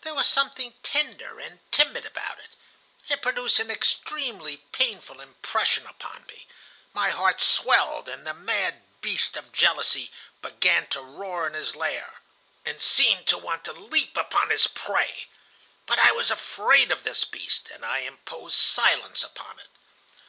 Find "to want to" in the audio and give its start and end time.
13.28-13.72